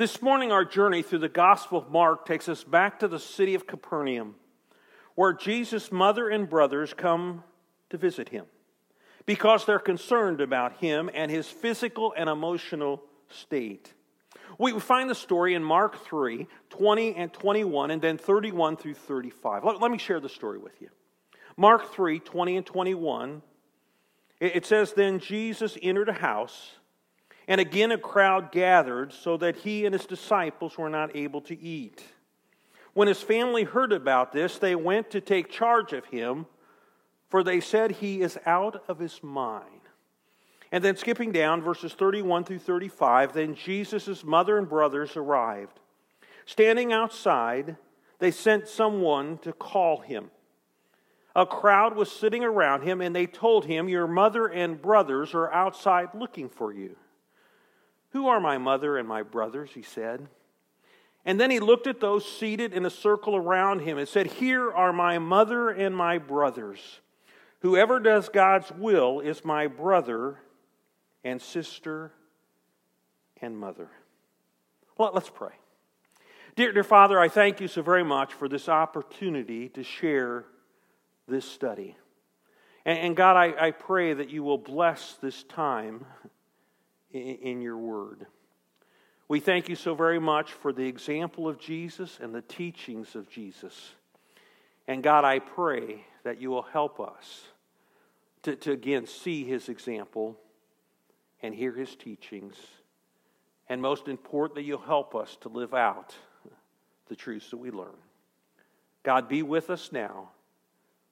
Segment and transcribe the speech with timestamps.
[0.00, 3.54] This morning, our journey through the Gospel of Mark takes us back to the city
[3.54, 4.34] of Capernaum,
[5.14, 7.44] where Jesus' mother and brothers come
[7.90, 8.46] to visit him
[9.26, 13.92] because they're concerned about him and his physical and emotional state.
[14.58, 19.64] We find the story in Mark 3 20 and 21, and then 31 through 35.
[19.64, 20.88] Let, let me share the story with you.
[21.58, 23.42] Mark 3 20 and 21,
[24.40, 26.76] it, it says, Then Jesus entered a house
[27.50, 31.60] and again, a crowd gathered so that he and his disciples were not able to
[31.60, 32.00] eat.
[32.94, 36.46] When his family heard about this, they went to take charge of him,
[37.28, 39.80] for they said he is out of his mind.
[40.70, 45.80] And then, skipping down, verses 31 through 35, then Jesus' mother and brothers arrived.
[46.46, 47.76] Standing outside,
[48.20, 50.30] they sent someone to call him.
[51.34, 55.52] A crowd was sitting around him, and they told him, Your mother and brothers are
[55.52, 56.94] outside looking for you.
[58.10, 59.70] Who are my mother and my brothers?
[59.74, 60.28] He said.
[61.24, 64.72] And then he looked at those seated in a circle around him and said, Here
[64.72, 67.00] are my mother and my brothers.
[67.60, 70.38] Whoever does God's will is my brother
[71.22, 72.12] and sister
[73.42, 73.90] and mother.
[74.96, 75.52] Well, let's pray.
[76.56, 80.46] Dear, dear Father, I thank you so very much for this opportunity to share
[81.28, 81.96] this study.
[82.84, 86.06] And, and God, I, I pray that you will bless this time
[87.12, 88.26] in your word.
[89.28, 93.28] We thank you so very much for the example of Jesus and the teachings of
[93.28, 93.92] Jesus.
[94.88, 97.44] And God, I pray that you will help us
[98.42, 100.36] to, to again see his example
[101.42, 102.56] and hear his teachings.
[103.68, 106.14] And most importantly, you'll help us to live out
[107.08, 107.96] the truths that we learn.
[109.02, 110.30] God, be with us now.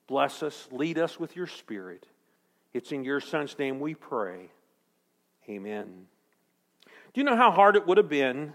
[0.08, 2.06] Bless us, lead us with your spirit.
[2.72, 4.50] It's in your Son's name we pray.
[5.48, 6.06] Amen.
[6.84, 8.52] Do you know how hard it would have been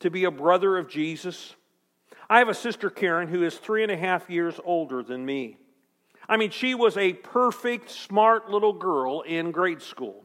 [0.00, 1.54] to be a brother of Jesus?
[2.28, 5.56] I have a sister, Karen, who is three and a half years older than me.
[6.28, 10.24] I mean, she was a perfect, smart little girl in grade school.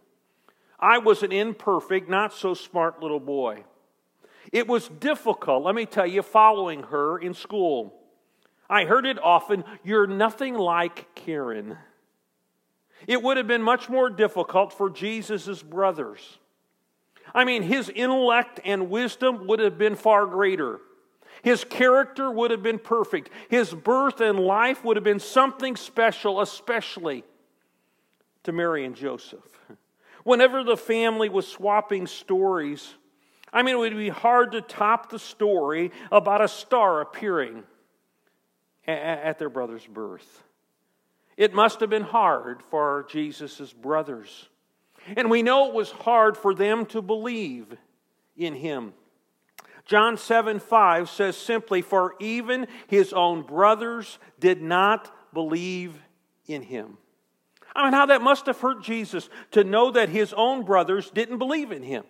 [0.80, 3.64] I was an imperfect, not so smart little boy.
[4.52, 7.94] It was difficult, let me tell you, following her in school.
[8.69, 11.78] I heard it often you're nothing like Karen.
[13.07, 16.39] It would have been much more difficult for Jesus' brothers.
[17.33, 20.79] I mean, his intellect and wisdom would have been far greater.
[21.44, 23.29] His character would have been perfect.
[23.50, 27.23] His birth and life would have been something special, especially
[28.44, 29.44] to Mary and Joseph.
[30.23, 32.95] Whenever the family was swapping stories,
[33.53, 37.63] I mean, it would be hard to top the story about a star appearing
[38.88, 40.44] at their brother's birth.
[41.38, 44.50] It must have been hard for Jesus' brothers.
[45.16, 47.75] And we know it was hard for them to believe
[48.38, 48.94] in him.
[49.85, 56.00] John 7 5 says simply, For even his own brothers did not believe
[56.47, 56.97] in him.
[57.75, 61.38] I mean, how that must have hurt Jesus to know that his own brothers didn't
[61.38, 62.06] believe in him.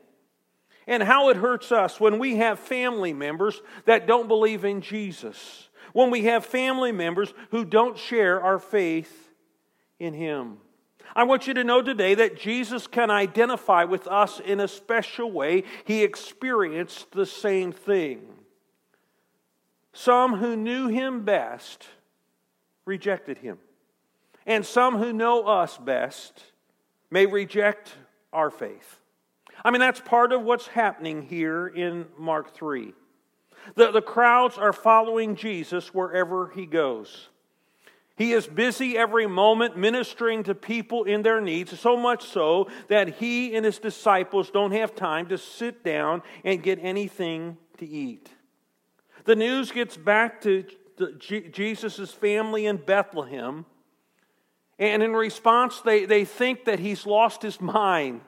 [0.88, 5.70] And how it hurts us when we have family members that don't believe in Jesus
[5.94, 9.30] when we have family members who don't share our faith
[10.00, 10.58] in Him.
[11.16, 15.32] I want you to know today that Jesus can identify with us in a special
[15.32, 15.64] way.
[15.86, 18.22] He experienced the same thing.
[19.94, 21.88] Some who knew Him best
[22.84, 23.60] rejected Him,
[24.46, 26.44] and some who know us best
[27.10, 27.96] may reject
[28.34, 29.00] our faith.
[29.64, 32.94] I mean, that's part of what's happening here in Mark 3.
[33.74, 37.30] The, the crowds are following Jesus wherever he goes.
[38.18, 43.16] He is busy every moment ministering to people in their needs, so much so that
[43.16, 48.30] he and his disciples don't have time to sit down and get anything to eat.
[49.26, 50.66] The news gets back to
[51.20, 53.66] Jesus' family in Bethlehem,
[54.80, 58.22] and in response, they, they think that he's lost his mind.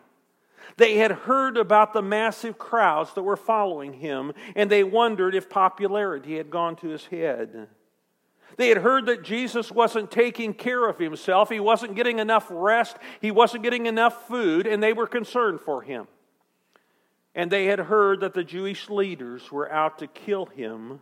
[0.76, 5.50] They had heard about the massive crowds that were following him, and they wondered if
[5.50, 7.70] popularity had gone to his head.
[8.58, 12.98] They had heard that Jesus wasn't taking care of himself, he wasn't getting enough rest,
[13.22, 16.08] he wasn't getting enough food, and they were concerned for him.
[17.36, 21.00] And they had heard that the Jewish leaders were out to kill him.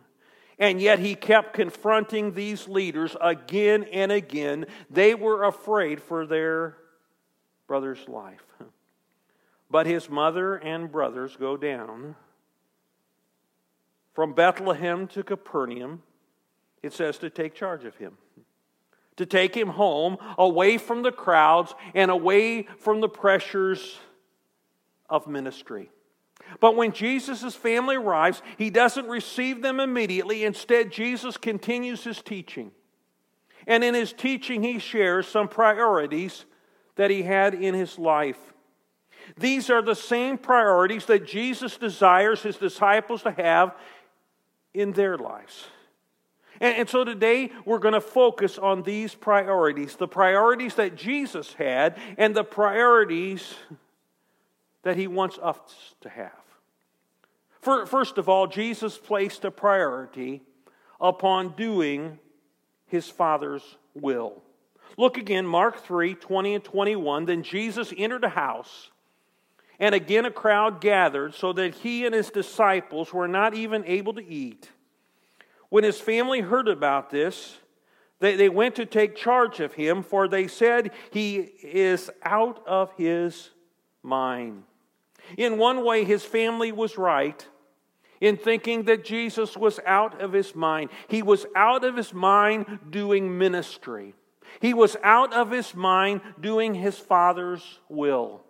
[0.58, 4.66] And yet he kept confronting these leaders again and again.
[4.90, 6.76] They were afraid for their
[7.66, 8.44] brother's life.
[9.70, 12.14] But his mother and brothers go down
[14.14, 16.02] from Bethlehem to Capernaum,
[16.82, 18.16] it says to take charge of him,
[19.16, 23.98] to take him home away from the crowds and away from the pressures
[25.10, 25.90] of ministry.
[26.60, 30.44] But when Jesus' family arrives, he doesn't receive them immediately.
[30.44, 32.70] Instead, Jesus continues his teaching.
[33.66, 36.44] And in his teaching, he shares some priorities
[36.94, 38.38] that he had in his life.
[39.38, 43.74] These are the same priorities that Jesus desires his disciples to have
[44.74, 45.66] in their lives.
[46.60, 51.52] And, and so today we're going to focus on these priorities the priorities that Jesus
[51.54, 53.54] had and the priorities
[54.82, 55.58] that he wants us
[56.00, 56.30] to have.
[57.60, 60.42] First of all, Jesus placed a priority
[61.00, 62.20] upon doing
[62.86, 64.42] his Father's will.
[64.96, 67.24] Look again, Mark 3 20 and 21.
[67.26, 68.90] Then Jesus entered a house,
[69.78, 74.14] and again a crowd gathered, so that he and his disciples were not even able
[74.14, 74.70] to eat.
[75.68, 77.58] When his family heard about this,
[78.18, 82.92] they, they went to take charge of him, for they said he is out of
[82.96, 83.50] his
[84.02, 84.62] mind.
[85.36, 87.46] In one way, his family was right
[88.20, 90.90] in thinking that Jesus was out of his mind.
[91.08, 94.14] He was out of his mind doing ministry,
[94.60, 98.45] he was out of his mind doing his Father's will.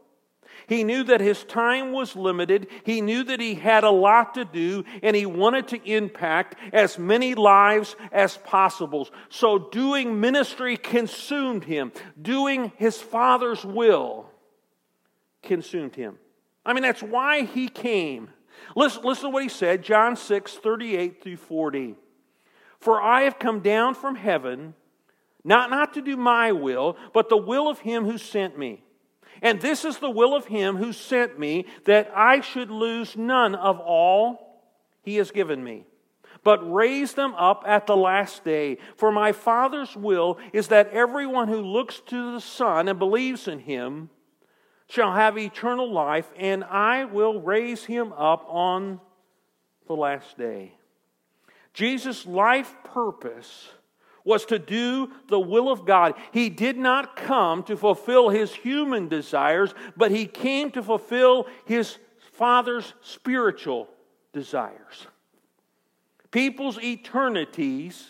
[0.66, 2.68] He knew that his time was limited.
[2.84, 6.98] He knew that he had a lot to do, and he wanted to impact as
[6.98, 9.08] many lives as possible.
[9.28, 11.92] So, doing ministry consumed him.
[12.20, 14.30] Doing his Father's will
[15.42, 16.18] consumed him.
[16.64, 18.30] I mean, that's why he came.
[18.74, 21.94] Listen, listen to what he said, John 6, 38 through 40.
[22.80, 24.74] For I have come down from heaven,
[25.44, 28.82] not, not to do my will, but the will of him who sent me.
[29.42, 33.54] And this is the will of him who sent me, that I should lose none
[33.54, 34.62] of all
[35.02, 35.84] he has given me,
[36.42, 38.78] but raise them up at the last day.
[38.96, 43.60] For my Father's will is that everyone who looks to the Son and believes in
[43.60, 44.10] him
[44.88, 49.00] shall have eternal life, and I will raise him up on
[49.86, 50.74] the last day.
[51.74, 53.68] Jesus' life purpose
[54.26, 56.14] was to do the will of God.
[56.32, 61.96] He did not come to fulfill his human desires, but he came to fulfill his
[62.32, 63.88] Father's spiritual
[64.32, 65.06] desires.
[66.32, 68.04] People's eternities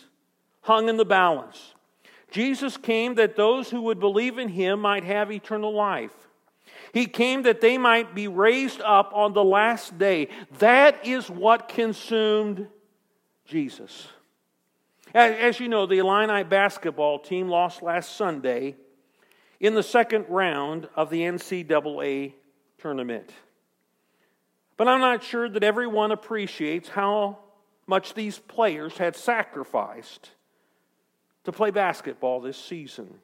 [0.62, 1.74] hung in the balance.
[2.30, 6.14] Jesus came that those who would believe in him might have eternal life.
[6.92, 10.28] He came that they might be raised up on the last day.
[10.58, 12.68] That is what consumed
[13.44, 14.08] Jesus.
[15.16, 18.76] As you know, the Illini basketball team lost last Sunday
[19.58, 22.34] in the second round of the NCAA
[22.76, 23.30] tournament.
[24.76, 27.38] But I'm not sure that everyone appreciates how
[27.86, 30.32] much these players had sacrificed
[31.44, 33.14] to play basketball this season.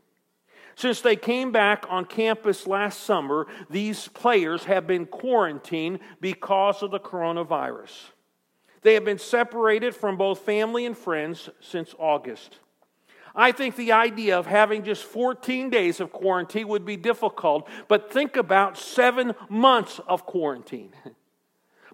[0.76, 6.90] Since they came back on campus last summer, these players have been quarantined because of
[6.90, 8.12] the coronavirus.
[8.82, 12.58] They have been separated from both family and friends since August.
[13.34, 18.12] I think the idea of having just 14 days of quarantine would be difficult, but
[18.12, 20.92] think about seven months of quarantine.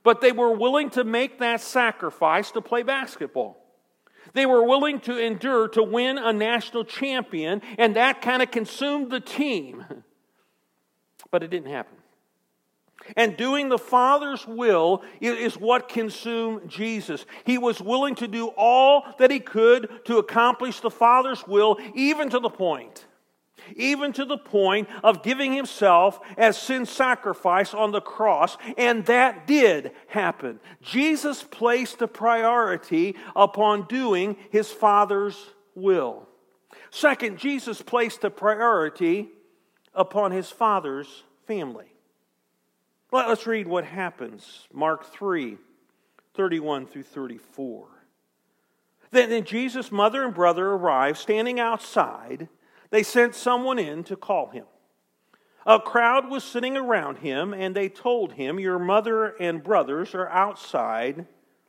[0.04, 3.58] But they were willing to make that sacrifice to play basketball.
[4.32, 9.10] They were willing to endure to win a national champion, and that kind of consumed
[9.10, 9.84] the team.
[11.30, 11.97] But it didn't happen.
[13.16, 17.24] And doing the Father's will is what consumed Jesus.
[17.44, 22.30] He was willing to do all that he could to accomplish the Father's will, even
[22.30, 23.06] to the point,
[23.76, 28.56] even to the point of giving himself as sin sacrifice on the cross.
[28.76, 30.60] And that did happen.
[30.82, 35.36] Jesus placed a priority upon doing his Father's
[35.74, 36.28] will.
[36.90, 39.28] Second, Jesus placed a priority
[39.94, 41.92] upon his Father's family.
[43.10, 44.66] Let's read what happens.
[44.72, 45.56] Mark 3
[46.34, 47.88] 31 through 34.
[49.10, 52.48] Then, then Jesus' mother and brother arrived, standing outside.
[52.90, 54.64] They sent someone in to call him.
[55.66, 60.28] A crowd was sitting around him, and they told him, Your mother and brothers are
[60.28, 61.26] outside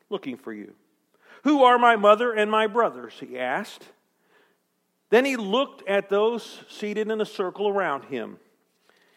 [0.09, 0.75] looking for you.
[1.43, 3.15] Who are my mother and my brothers?
[3.19, 3.85] He asked.
[5.09, 8.37] Then he looked at those seated in a circle around him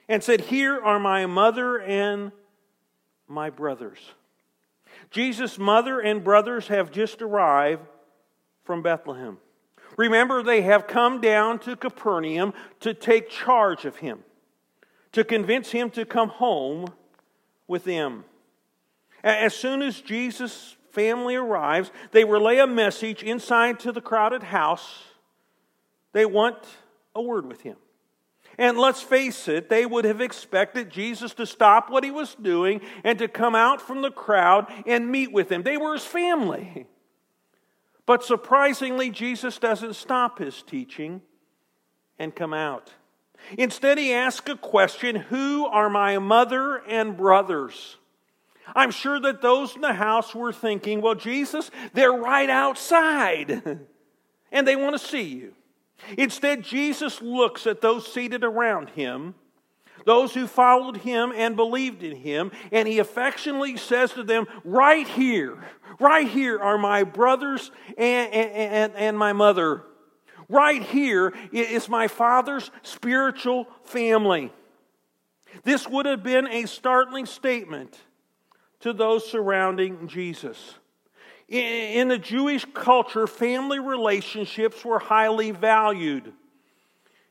[0.08, 2.32] and said, Here are my mother and
[3.28, 3.98] my brothers.
[5.10, 7.82] Jesus' mother and brothers have just arrived
[8.64, 9.38] from Bethlehem.
[9.96, 14.24] Remember, they have come down to Capernaum to take charge of him,
[15.12, 16.86] to convince him to come home
[17.66, 18.24] with them.
[19.22, 25.04] As soon as Jesus' family arrives, they relay a message inside to the crowded house.
[26.12, 26.58] They want
[27.14, 27.76] a word with him.
[28.62, 32.80] And let's face it, they would have expected Jesus to stop what he was doing
[33.02, 35.64] and to come out from the crowd and meet with them.
[35.64, 36.86] They were his family.
[38.06, 41.22] But surprisingly, Jesus doesn't stop his teaching
[42.20, 42.92] and come out.
[43.58, 47.96] Instead, he asks a question Who are my mother and brothers?
[48.76, 53.80] I'm sure that those in the house were thinking, Well, Jesus, they're right outside,
[54.52, 55.54] and they want to see you.
[56.18, 59.34] Instead, Jesus looks at those seated around him,
[60.04, 65.06] those who followed him and believed in him, and he affectionately says to them, Right
[65.06, 65.64] here,
[66.00, 69.84] right here are my brothers and, and, and my mother.
[70.48, 74.52] Right here is my father's spiritual family.
[75.64, 77.98] This would have been a startling statement
[78.80, 80.74] to those surrounding Jesus.
[81.52, 86.32] In the Jewish culture, family relationships were highly valued.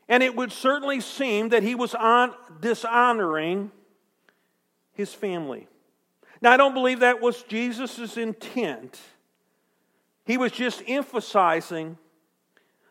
[0.08, 3.72] And it would certainly seem that he was on, dishonoring
[4.92, 5.66] his family.
[6.40, 9.00] Now, I don't believe that was Jesus' intent.
[10.24, 11.98] He was just emphasizing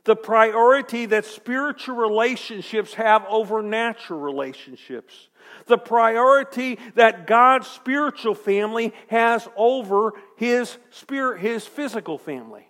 [0.03, 5.29] the priority that spiritual relationships have over natural relationships,
[5.65, 12.67] the priority that God's spiritual family has over his, spirit, his physical family.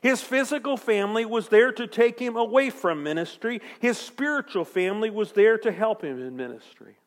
[0.00, 3.62] His physical family was there to take him away from ministry.
[3.80, 6.98] His spiritual family was there to help him in ministry.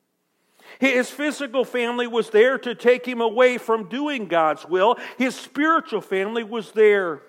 [0.80, 4.98] His physical family was there to take him away from doing God's will.
[5.18, 7.22] His spiritual family was there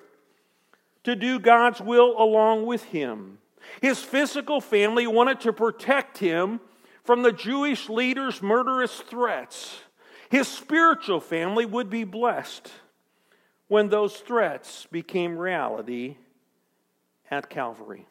[1.04, 3.38] to do God's will along with him.
[3.80, 6.60] His physical family wanted to protect him
[7.08, 9.80] from the Jewish leaders' murderous threats.
[10.28, 12.70] His spiritual family would be blessed
[13.66, 16.18] when those threats became reality
[17.30, 18.04] at Calvary.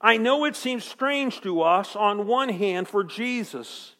[0.00, 3.94] I know it seems strange to us, on one hand, for Jesus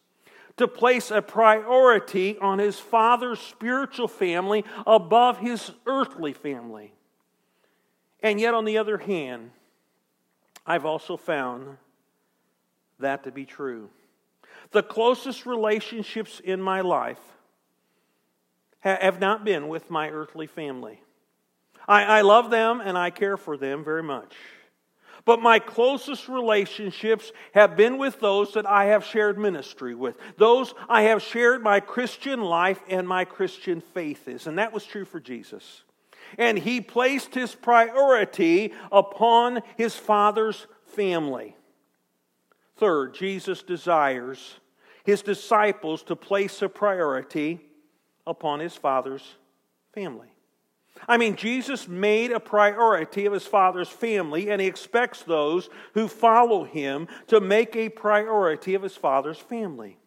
[0.57, 6.93] to place a priority on his father's spiritual family above his earthly family.
[8.21, 9.53] And yet, on the other hand,
[10.67, 11.77] I've also found
[12.99, 13.91] that to be true.
[14.75, 17.21] The closest relationships in my life
[18.81, 21.01] have not been with my earthly family.
[21.89, 24.35] I, I love them and I care for them very much.
[25.25, 30.75] But my closest relationships have been with those that I have shared ministry with, those
[30.87, 34.47] I have shared my Christian life and my Christian faith is.
[34.47, 35.85] And that was true for Jesus
[36.39, 41.57] and he placed his priority upon his father's family.
[42.77, 44.59] Third, Jesus desires
[45.05, 47.61] his disciples to place a priority
[48.27, 49.37] upon his father's
[49.93, 50.29] family.
[51.09, 56.09] I mean, Jesus made a priority of his father's family, and he expects those who
[56.09, 59.99] follow him to make a priority of his father's family.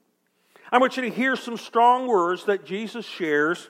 [0.71, 3.69] I want you to hear some strong words that Jesus shares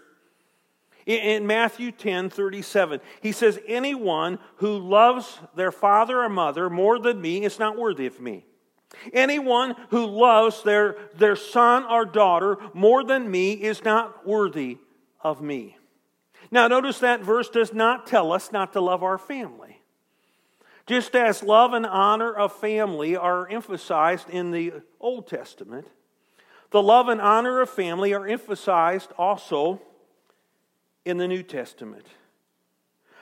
[1.05, 7.21] in Matthew 10 37, he says, Anyone who loves their father or mother more than
[7.21, 8.45] me is not worthy of me.
[9.13, 14.77] Anyone who loves their, their son or daughter more than me is not worthy
[15.21, 15.77] of me.
[16.51, 19.81] Now, notice that verse does not tell us not to love our family.
[20.85, 25.87] Just as love and honor of family are emphasized in the Old Testament,
[26.71, 29.81] the love and honor of family are emphasized also
[31.03, 32.05] in the New Testament.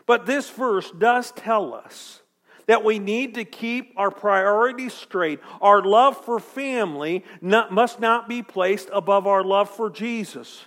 [0.06, 2.22] But this verse does tell us
[2.68, 5.40] that we need to keep our priorities straight.
[5.62, 10.66] Our love for family not, must not be placed above our love for Jesus.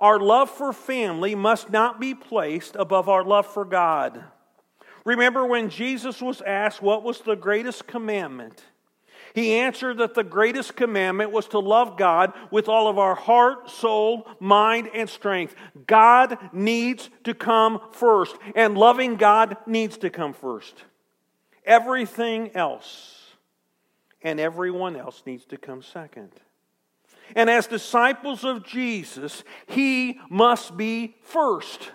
[0.00, 4.22] Our love for family must not be placed above our love for God.
[5.04, 8.62] Remember when Jesus was asked what was the greatest commandment?
[9.34, 13.70] He answered that the greatest commandment was to love God with all of our heart,
[13.70, 15.54] soul, mind, and strength.
[15.86, 20.84] God needs to come first, and loving God needs to come first.
[21.68, 23.26] Everything else
[24.22, 26.30] and everyone else needs to come second.
[27.36, 31.90] And as disciples of Jesus, He must be first.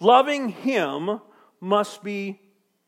[0.00, 1.20] Loving Him
[1.60, 2.40] must be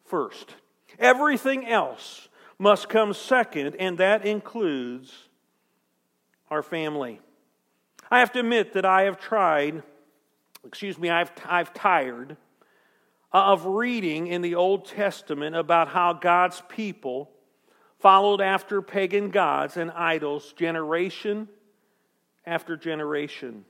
[0.04, 0.56] first.
[0.98, 5.28] Everything else must come second, and that includes
[6.50, 7.20] our family.
[8.10, 9.84] I have to admit that I have tried,
[10.64, 12.36] excuse me, I've, I've tired
[13.32, 17.30] of reading in the Old Testament about how God's people
[17.98, 21.48] followed after pagan gods and idols generation
[22.44, 23.64] after generation.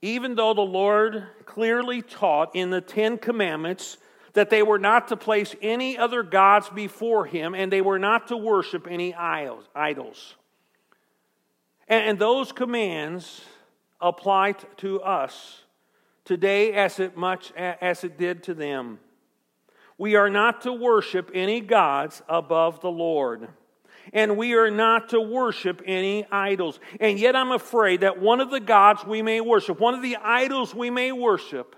[0.00, 3.98] Even though the Lord clearly taught in the Ten Commandments
[4.32, 8.28] that they were not to place any other gods before him, and they were not
[8.28, 10.34] to worship any idols.
[11.86, 13.42] And those commands
[14.00, 15.62] apply to us
[16.24, 18.98] today as it much as it did to them.
[19.98, 23.48] We are not to worship any gods above the Lord.
[24.12, 26.80] And we are not to worship any idols.
[26.98, 30.16] And yet, I'm afraid that one of the gods we may worship, one of the
[30.16, 31.76] idols we may worship,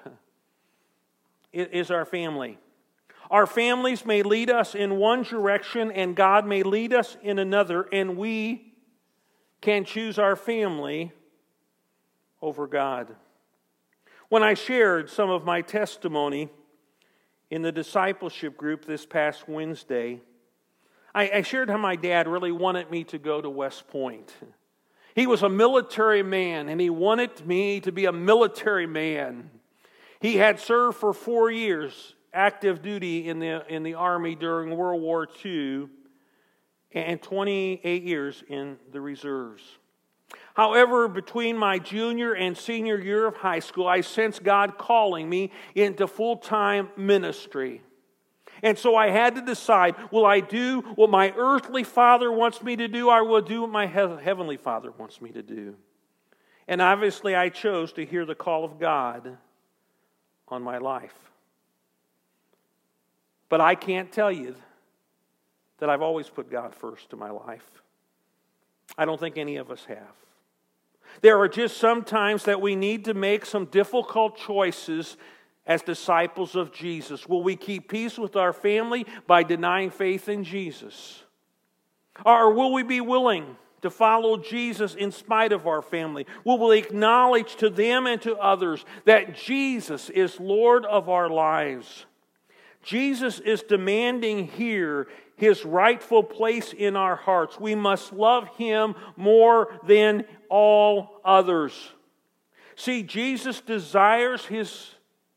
[1.53, 2.59] is our family.
[3.31, 7.87] Our families may lead us in one direction, and God may lead us in another,
[7.93, 8.73] and we
[9.61, 11.13] can choose our family
[12.41, 13.15] over God.
[14.29, 16.49] When I shared some of my testimony
[17.51, 20.21] in the discipleship group this past Wednesday,
[21.15, 24.35] I, shared how my dad really wanted me to go to West Point.
[25.15, 29.51] He was a military man, and he wanted me to be a military man.
[30.21, 35.01] He had served for four years active duty in the, in the Army during World
[35.01, 35.89] War II
[36.93, 39.63] and 28 years in the reserves.
[40.55, 45.51] However, between my junior and senior year of high school, I sensed God calling me
[45.75, 47.83] into full time ministry.
[48.63, 52.77] And so I had to decide will I do what my earthly father wants me
[52.77, 55.75] to do, or will I do what my heavenly father wants me to do?
[56.69, 59.37] And obviously, I chose to hear the call of God
[60.49, 61.15] on my life.
[63.49, 64.55] But I can't tell you
[65.79, 67.69] that I've always put God first in my life.
[68.97, 70.24] I don't think any of us have.
[71.21, 75.17] There are just some times that we need to make some difficult choices
[75.67, 77.29] as disciples of Jesus.
[77.29, 81.23] Will we keep peace with our family by denying faith in Jesus?
[82.25, 86.27] Or will we be willing to follow Jesus in spite of our family?
[86.45, 92.07] Will we acknowledge to them and to others that Jesus is Lord of our lives?
[92.83, 97.59] Jesus is demanding here his rightful place in our hearts.
[97.59, 101.91] We must love him more than all others.
[102.77, 104.91] See, Jesus desires his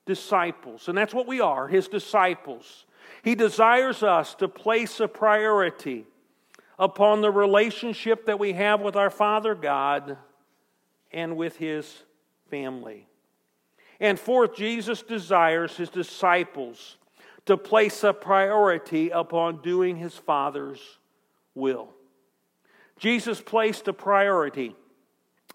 [0.05, 2.85] disciples, and that's what we are, his disciples.
[3.23, 6.05] He desires us to place a priority
[6.79, 10.17] upon the relationship that we have with our Father God
[11.11, 12.03] and with His
[12.49, 13.07] family.
[13.99, 16.97] And fourth, Jesus desires His disciples
[17.45, 20.99] to place a priority upon doing His Father's
[21.55, 21.89] will.
[22.99, 24.75] Jesus placed a priority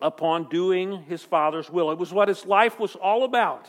[0.02, 1.90] upon doing His Father's will.
[1.90, 3.68] It was what His life was all about.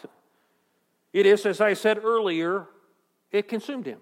[1.13, 2.67] It is, as I said earlier,
[3.31, 3.99] it consumed Him.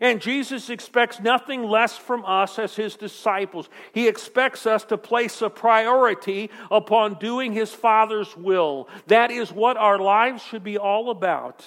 [0.00, 3.68] And Jesus expects nothing less from us as his disciples.
[3.92, 8.88] He expects us to place a priority upon doing his Father's will.
[9.08, 11.64] That is what our lives should be all about.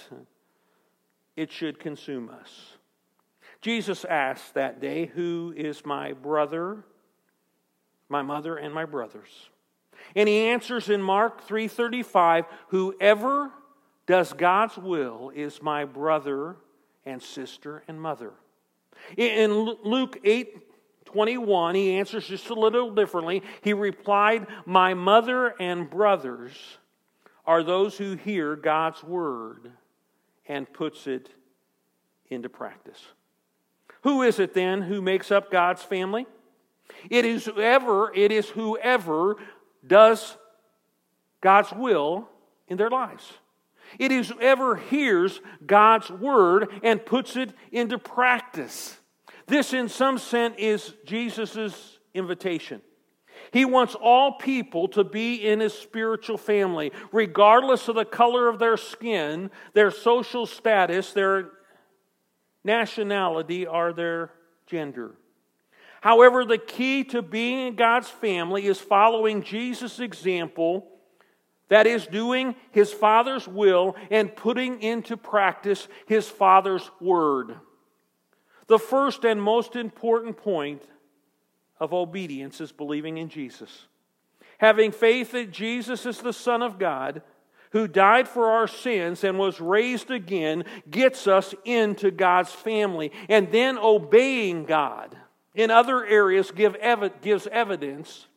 [1.35, 2.71] It should consume us.
[3.61, 6.83] Jesus asked that day, Who is my brother,
[8.09, 9.49] my mother, and my brothers?
[10.15, 13.51] And he answers in Mark 3:35, Whoever
[14.05, 16.57] does God's will is my brother
[17.05, 18.33] and sister and mother.
[19.17, 20.61] In Luke 8
[21.05, 23.41] 21, he answers just a little differently.
[23.61, 26.51] He replied, My mother and brothers
[27.45, 29.71] are those who hear God's word
[30.47, 31.29] and puts it
[32.29, 33.01] into practice.
[34.01, 36.27] Who is it then who makes up God's family?
[37.09, 39.37] It is whoever, it is whoever
[39.87, 40.37] does
[41.41, 42.27] God's will
[42.67, 43.33] in their lives.
[43.99, 48.97] It is whoever hears God's word and puts it into practice.
[49.47, 52.81] This, in some sense, is Jesus' invitation.
[53.51, 58.59] He wants all people to be in his spiritual family, regardless of the color of
[58.59, 61.51] their skin, their social status, their
[62.63, 64.31] nationality, or their
[64.65, 65.15] gender.
[66.01, 70.87] However, the key to being in God's family is following Jesus' example
[71.67, 77.55] that is, doing his Father's will and putting into practice his Father's word.
[78.67, 80.83] The first and most important point
[81.79, 83.87] of obedience is believing in Jesus.
[84.59, 87.21] Having faith that Jesus is the Son of God,
[87.71, 93.11] who died for our sins and was raised again, gets us into God's family.
[93.27, 95.17] And then obeying God
[95.55, 98.27] in other areas give ev- gives evidence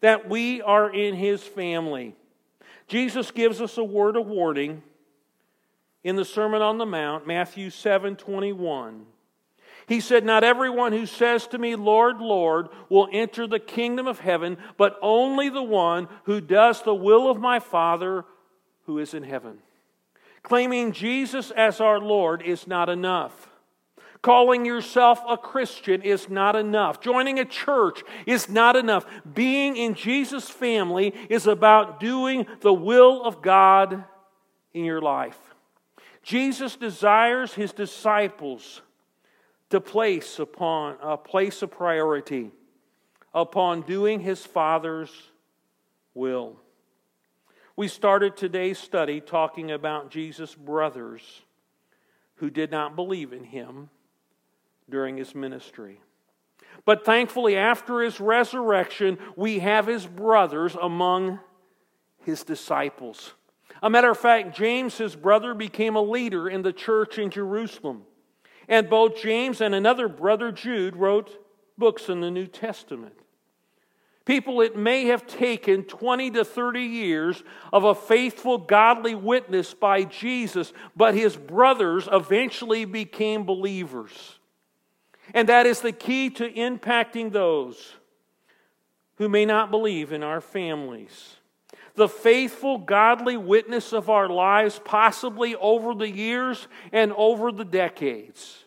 [0.00, 2.14] that we are in His family.
[2.86, 4.82] Jesus gives us a word of warning
[6.04, 9.06] in the Sermon on the Mount, Matthew 7 21.
[9.86, 14.20] He said, Not everyone who says to me, Lord, Lord, will enter the kingdom of
[14.20, 18.26] heaven, but only the one who does the will of my Father
[18.84, 19.58] who is in heaven.
[20.42, 23.48] Claiming Jesus as our Lord is not enough.
[24.22, 27.00] Calling yourself a Christian is not enough.
[27.00, 29.06] Joining a church is not enough.
[29.32, 34.04] Being in Jesus' family is about doing the will of God
[34.74, 35.38] in your life.
[36.22, 38.82] Jesus desires his disciples
[39.70, 42.50] to place upon a place of priority
[43.32, 45.12] upon doing his Father's
[46.14, 46.56] will.
[47.76, 51.22] We started today's study talking about Jesus' brothers
[52.36, 53.90] who did not believe in him
[54.88, 56.00] during his ministry.
[56.84, 61.40] But thankfully, after his resurrection, we have his brothers among
[62.24, 63.34] his disciples.
[63.82, 68.02] A matter of fact, James, his brother, became a leader in the church in Jerusalem.
[68.68, 71.44] And both James and another brother, Jude, wrote
[71.76, 73.14] books in the New Testament.
[74.24, 80.04] People, it may have taken 20 to 30 years of a faithful, godly witness by
[80.04, 84.38] Jesus, but his brothers eventually became believers.
[85.34, 87.94] And that is the key to impacting those
[89.16, 91.36] who may not believe in our families.
[91.94, 98.64] The faithful, godly witness of our lives, possibly over the years and over the decades.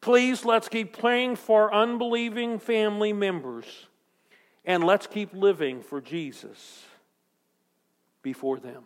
[0.00, 3.86] Please, let's keep praying for unbelieving family members
[4.64, 6.84] and let's keep living for Jesus
[8.22, 8.84] before them.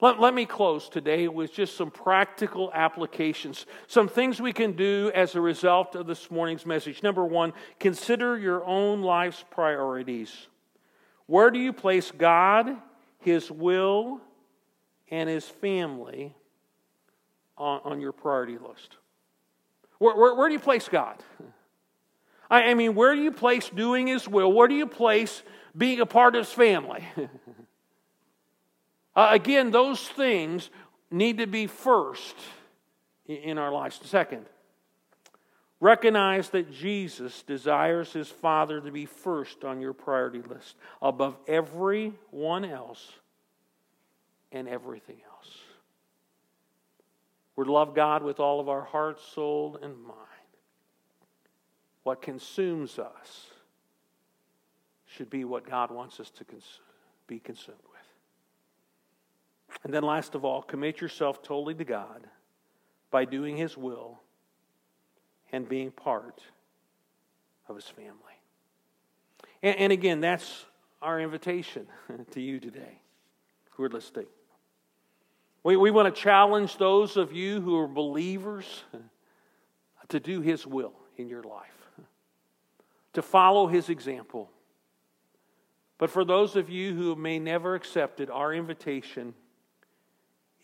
[0.00, 5.10] Let, let me close today with just some practical applications, some things we can do
[5.12, 7.02] as a result of this morning's message.
[7.02, 10.46] Number one, consider your own life's priorities.
[11.26, 12.76] Where do you place God,
[13.18, 14.20] His will,
[15.10, 16.32] and His family
[17.56, 18.98] on, on your priority list?
[19.98, 21.16] Where, where, where do you place God?
[22.48, 24.52] I, I mean, where do you place doing His will?
[24.52, 25.42] Where do you place
[25.76, 27.04] being a part of His family?
[29.18, 30.70] Uh, again, those things
[31.10, 32.36] need to be first
[33.26, 33.98] in our lives.
[34.04, 34.46] Second,
[35.80, 42.64] recognize that Jesus desires his Father to be first on your priority list above everyone
[42.64, 43.10] else
[44.52, 45.50] and everything else.
[47.56, 50.16] We're to love God with all of our heart, soul, and mind.
[52.04, 53.48] What consumes us
[55.06, 56.78] should be what God wants us to cons-
[57.26, 57.97] be consumed with.
[59.84, 62.26] And then, last of all, commit yourself totally to God
[63.10, 64.20] by doing His will
[65.52, 66.42] and being part
[67.68, 68.12] of His family.
[69.62, 70.66] And, and again, that's
[71.00, 71.86] our invitation
[72.32, 73.00] to you today
[73.70, 74.26] who are listening.
[75.62, 78.84] We, we want to challenge those of you who are believers
[80.08, 81.88] to do His will in your life,
[83.12, 84.50] to follow His example.
[85.98, 89.34] But for those of you who may never accepted our invitation,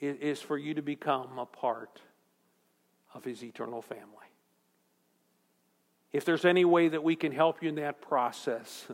[0.07, 2.01] is for you to become a part
[3.15, 4.09] of His eternal family.
[6.13, 8.87] If there's any way that we can help you in that process,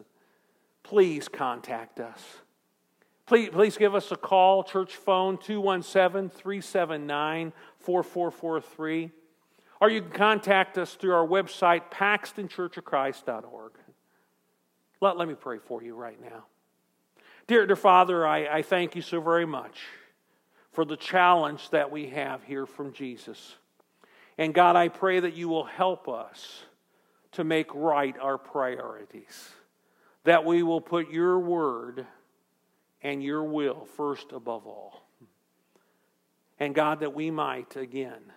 [0.82, 2.22] please contact us.
[3.26, 9.10] Please, please give us a call, church phone 217 379 4443.
[9.80, 13.72] Or you can contact us through our website, paxtonchurchofchrist.org.
[15.00, 16.44] Let, let me pray for you right now.
[17.46, 19.78] Dear, dear Father, I, I thank you so very much
[20.80, 23.54] for the challenge that we have here from Jesus.
[24.38, 26.62] And God, I pray that you will help us
[27.32, 29.50] to make right our priorities,
[30.24, 32.06] that we will put your word
[33.02, 35.06] and your will first above all.
[36.58, 38.32] And God, that we might again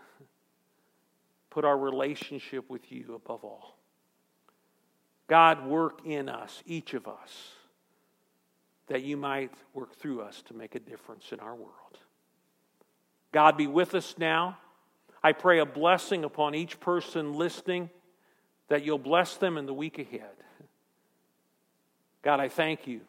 [1.50, 3.78] put our relationship with you above all.
[5.28, 7.54] God, work in us, each of us,
[8.88, 12.00] that you might work through us to make a difference in our world.
[13.34, 14.58] God be with us now.
[15.22, 17.90] I pray a blessing upon each person listening,
[18.70, 20.36] that you'll bless them in the week ahead.
[22.22, 23.02] God, I thank you.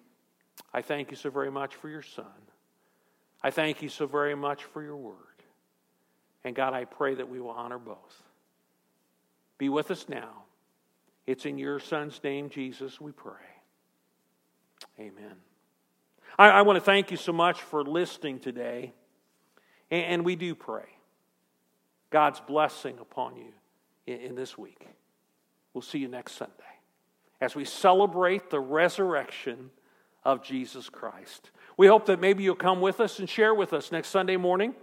[0.73, 2.25] I thank you so very much for your Son.
[3.43, 5.15] I thank you so very much for your word.
[6.43, 8.23] And God, I pray that we will honor both.
[9.59, 10.45] Be with us now.
[11.27, 13.33] It's in your Son's name, Jesus, we pray.
[14.99, 15.37] Amen.
[16.39, 18.93] I, I want to thank you so much for listening today.
[19.95, 20.89] And we do pray
[22.11, 23.53] God's blessing upon you
[24.07, 24.89] in this week.
[25.73, 26.53] We'll see you next Sunday
[27.41, 29.71] as we celebrate the resurrection
[30.25, 31.51] of Jesus Christ.
[31.77, 34.75] We hope that maybe you'll come with us and share with us next Sunday morning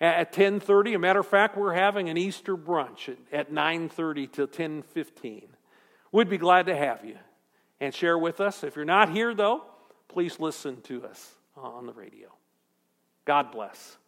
[0.00, 0.94] at 10:30.
[0.94, 5.56] A matter of fact, we're having an Easter brunch at 9:30 till 10:15.
[6.10, 7.18] We'd be glad to have you
[7.80, 8.64] and share with us.
[8.64, 9.64] If you're not here though,
[10.08, 12.28] please listen to us on the radio.
[13.24, 13.98] God bless.